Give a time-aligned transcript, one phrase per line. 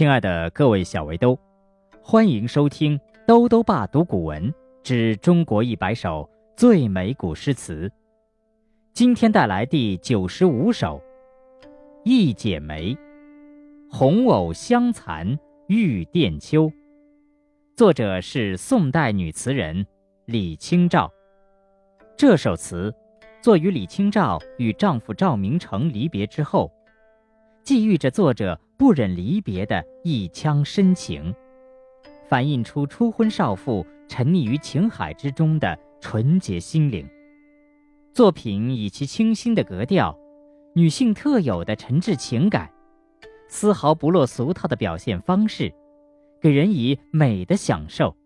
[0.00, 1.38] 亲爱的各位小围兜，
[2.02, 4.50] 欢迎收听《兜兜爸读古文
[4.82, 6.26] 之中国一百首
[6.56, 7.86] 最美古诗词》。
[8.94, 10.98] 今天带来第九十五首
[12.02, 12.94] 《一剪梅》，
[13.90, 16.72] 红藕香残玉簟秋。
[17.76, 19.86] 作者是宋代女词人
[20.24, 21.12] 李清照。
[22.16, 22.90] 这首词
[23.42, 26.72] 作于李清照与丈夫赵明诚离别之后，
[27.62, 28.58] 寄寓着作者。
[28.80, 31.34] 不忍离别的一腔深情，
[32.30, 37.06] 反映出初婚少妇沉溺于情海之中的纯洁心灵。
[38.14, 40.18] 作品以其清新的格调、
[40.74, 42.72] 女性特有的沉挚情感、
[43.48, 45.70] 丝毫不落俗套的表现方式，
[46.40, 48.16] 给人以美的享受，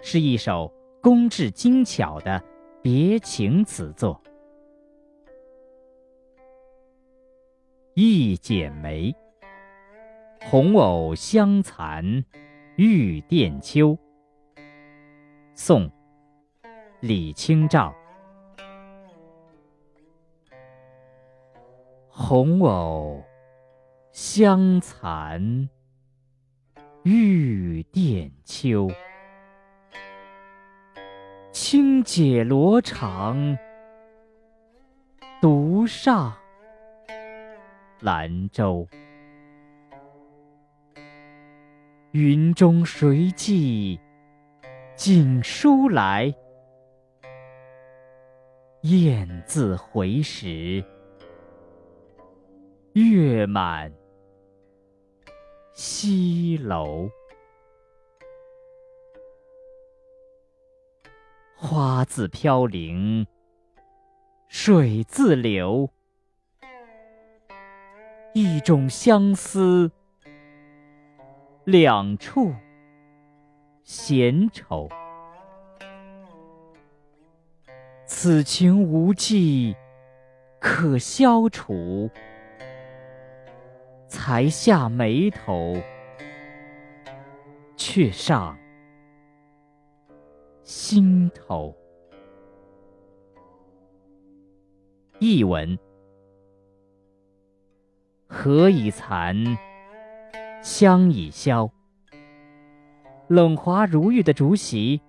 [0.00, 2.40] 是一首工致精巧的
[2.80, 4.22] 别情词作。
[7.94, 9.12] 一剪梅。
[10.50, 12.24] 红藕香残
[12.76, 13.96] 玉簟秋。
[15.54, 15.88] 宋·
[17.00, 17.94] 李清照。
[22.08, 23.24] 红藕
[24.10, 25.68] 香残
[27.04, 28.90] 玉簟秋，
[31.50, 33.56] 轻解罗裳
[35.40, 36.34] 独上
[38.00, 38.86] 兰舟。
[42.12, 43.98] 云中谁寄
[44.94, 46.34] 锦书来？
[48.82, 50.84] 雁字回时，
[52.92, 53.90] 月满
[55.72, 57.08] 西楼。
[61.56, 63.26] 花自飘零，
[64.48, 65.88] 水自流，
[68.34, 69.90] 一种相思。
[71.64, 72.52] 两处
[73.84, 74.88] 闲愁，
[78.04, 79.76] 此情无计
[80.58, 82.10] 可消除，
[84.08, 85.76] 才下眉头，
[87.76, 88.58] 却上
[90.64, 91.72] 心头。
[95.20, 95.78] 译文：
[98.26, 99.36] 何以残？
[100.62, 101.68] 香已消，
[103.26, 105.00] 冷滑如玉的竹席，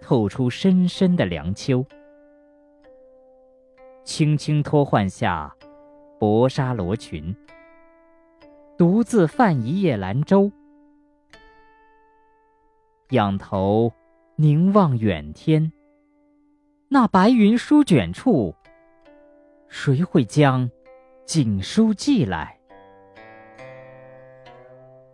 [0.00, 1.84] 透出深深的凉秋。
[4.04, 5.52] 轻轻托换下
[6.20, 7.34] 薄纱罗裙，
[8.78, 10.52] 独自泛一叶兰舟，
[13.10, 13.92] 仰头
[14.36, 15.72] 凝望远天，
[16.88, 18.54] 那白云舒卷处，
[19.66, 20.70] 谁会将
[21.26, 22.61] 锦书寄来？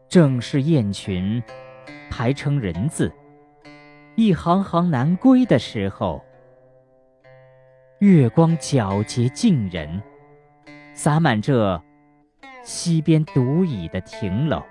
[0.08, 1.42] 正是雁群
[2.10, 3.12] 排成人字，
[4.16, 6.24] 一行行南归的时候，
[7.98, 10.02] 月光皎洁近人，
[10.94, 11.78] 洒满这
[12.62, 14.62] 西边独倚的亭楼。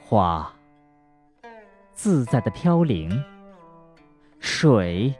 [0.00, 0.52] 花
[1.92, 3.22] 自在的飘零，
[4.40, 5.14] 水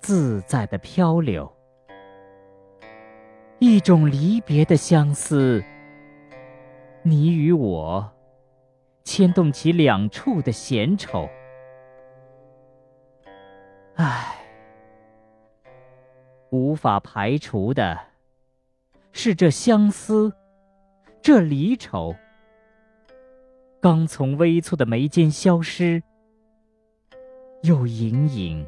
[0.00, 1.50] 自在的漂流，
[3.60, 5.62] 一种离别的相思。
[7.06, 8.10] 你与我，
[9.04, 11.28] 牵动起两处的闲愁。
[13.96, 14.34] 唉，
[16.50, 17.98] 无法排除的，
[19.12, 20.32] 是这相思，
[21.20, 22.16] 这离愁，
[23.82, 26.02] 刚从微蹙的眉间消失，
[27.64, 28.66] 又隐隐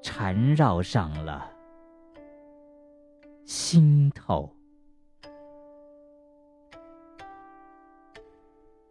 [0.00, 1.52] 缠绕上了
[3.44, 4.50] 心头。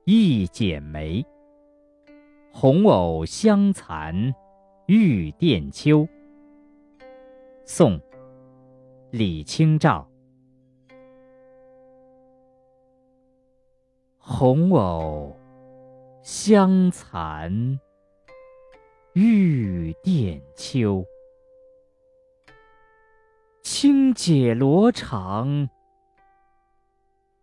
[0.06, 1.26] 一剪梅，
[2.52, 4.36] 红藕香残
[4.88, 6.06] 玉簟秋。
[7.64, 7.98] 宋·
[9.12, 10.06] 李清照。
[14.18, 15.34] 红藕
[16.22, 17.80] 香残
[19.14, 21.06] 玉簟秋，
[23.62, 25.70] 轻解罗裳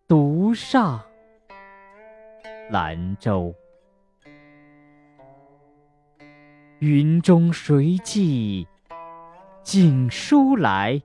[0.06, 1.09] 独上。
[2.70, 3.52] 兰舟，
[6.78, 8.64] 云中谁寄
[9.64, 11.02] 锦书来？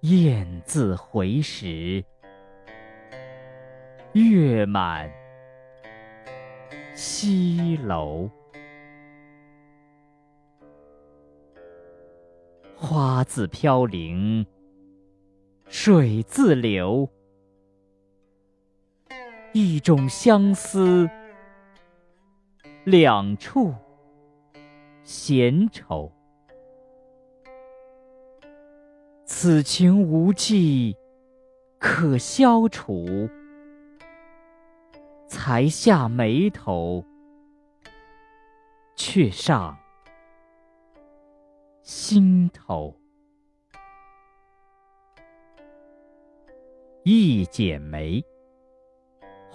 [0.00, 2.04] 雁字回时，
[4.14, 5.08] 月满
[6.92, 8.28] 西楼。
[12.74, 14.44] 花自飘零，
[15.68, 17.08] 水自流。
[19.54, 21.10] 一种相思，
[22.84, 23.74] 两处
[25.04, 26.10] 闲愁。
[29.26, 30.96] 此情无计
[31.78, 33.28] 可消除，
[35.26, 37.04] 才下眉头，
[38.96, 39.76] 却上
[41.82, 42.96] 心头。
[47.02, 48.24] 一剪梅。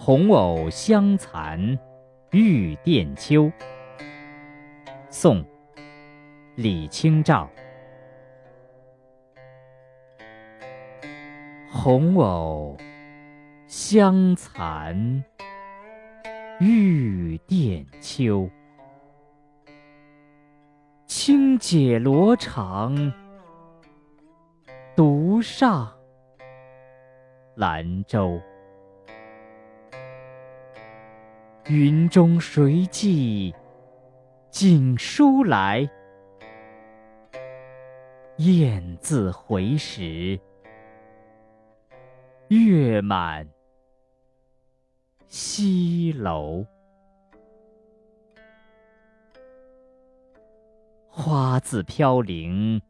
[0.00, 1.76] 红藕香残
[2.30, 3.50] 玉簟秋。
[5.10, 5.42] 宋·
[6.54, 7.50] 李清照。
[11.68, 12.76] 红藕
[13.66, 15.24] 香残
[16.60, 18.48] 玉簟秋，
[21.06, 23.12] 轻解罗裳，
[24.94, 25.92] 独上
[27.56, 28.40] 兰舟。
[31.68, 33.54] 云中谁寄
[34.50, 35.86] 锦书来？
[38.38, 40.40] 雁字回时，
[42.48, 43.46] 月满
[45.26, 46.64] 西楼。
[51.06, 52.80] 花自飘零，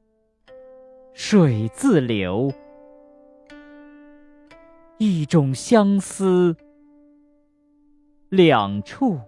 [1.15, 2.53] 水自流，
[4.99, 6.55] 一种相思。
[8.31, 9.19] 两处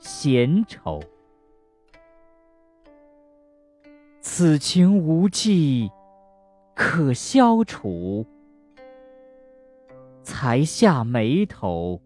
[0.00, 1.00] 闲愁，
[4.20, 5.88] 此情无计
[6.74, 8.26] 可消除，
[10.24, 12.00] 才下眉头，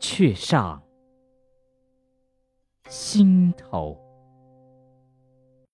[0.00, 0.82] 却上
[2.88, 4.05] 心头。